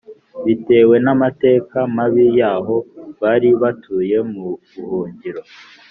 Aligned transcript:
bitewe 0.45 0.95
n 1.05 1.07
amateka 1.15 1.77
mabi 1.95 2.25
y 2.39 2.41
aho 2.53 2.75
bari 3.21 3.49
batuye 3.61 4.17
mu 4.31 4.47
buhungiro 4.75 5.41